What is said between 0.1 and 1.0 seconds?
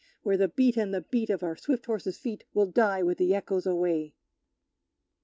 Where the beat and